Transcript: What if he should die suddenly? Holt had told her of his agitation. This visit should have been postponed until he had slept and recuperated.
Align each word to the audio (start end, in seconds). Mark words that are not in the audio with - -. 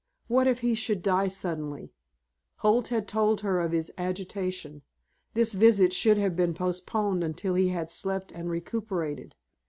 What 0.27 0.47
if 0.47 0.61
he 0.61 0.73
should 0.73 1.03
die 1.03 1.27
suddenly? 1.27 1.93
Holt 2.55 2.87
had 2.87 3.07
told 3.07 3.41
her 3.41 3.59
of 3.59 3.71
his 3.71 3.91
agitation. 3.99 4.81
This 5.35 5.53
visit 5.53 5.93
should 5.93 6.17
have 6.17 6.35
been 6.35 6.55
postponed 6.55 7.23
until 7.23 7.53
he 7.53 7.67
had 7.67 7.91
slept 7.91 8.31
and 8.31 8.49
recuperated. 8.49 9.35